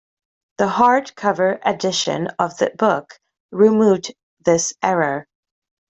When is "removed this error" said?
3.51-5.27